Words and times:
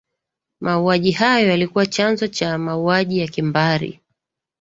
mauaji 0.61 1.11
hayo 1.11 1.47
yalikuwa 1.49 1.85
chanzo 1.85 2.27
cha 2.27 2.57
mauaji 2.57 3.19
ya 3.19 3.27
kimbari 3.27 3.99